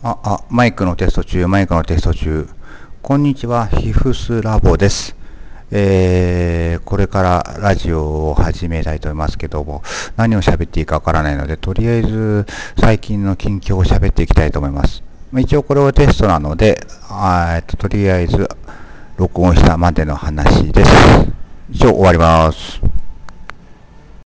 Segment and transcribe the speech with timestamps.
[0.00, 2.48] あ、あ、マイクのテスト中、マイクのテスト中。
[3.02, 5.16] こんにちは、ヒフスラボです。
[5.72, 9.82] えー、これからラジオを始めたいと思いますけども、
[10.16, 12.46] 何を喋っていいかわからないので、とりあえず
[12.78, 15.02] 最近の近況を喋っていきたいと思います。
[15.36, 16.80] 一応これはテストなので、
[17.10, 18.48] あえっと、とりあえず
[19.16, 20.92] 録音したまでの話です。
[21.70, 22.97] 以上終わります。